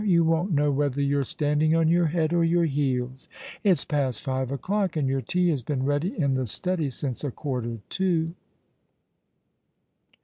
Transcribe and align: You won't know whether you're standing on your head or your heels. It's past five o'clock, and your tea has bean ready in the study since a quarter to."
You 0.03 0.23
won't 0.23 0.51
know 0.51 0.71
whether 0.71 0.99
you're 0.99 1.23
standing 1.23 1.75
on 1.75 1.87
your 1.87 2.07
head 2.07 2.33
or 2.33 2.43
your 2.43 2.65
heels. 2.65 3.29
It's 3.63 3.85
past 3.85 4.23
five 4.23 4.51
o'clock, 4.51 4.95
and 4.97 5.07
your 5.07 5.21
tea 5.21 5.49
has 5.49 5.61
bean 5.61 5.83
ready 5.83 6.19
in 6.19 6.33
the 6.33 6.47
study 6.47 6.89
since 6.89 7.23
a 7.23 7.29
quarter 7.29 7.77
to." 7.87 8.33